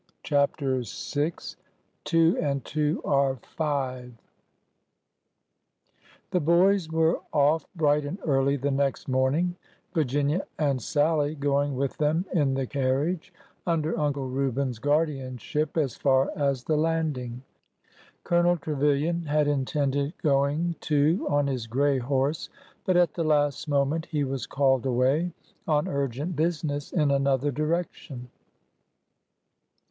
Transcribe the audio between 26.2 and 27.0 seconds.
business